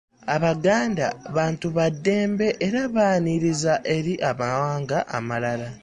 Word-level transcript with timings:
Abaganda 0.35 1.05
bantu 1.35 1.67
baddembe 1.77 2.47
era 2.67 2.81
baaniriza 2.95 3.73
eri 3.95 4.13
amawanga 4.29 4.97
amalala. 5.17 5.69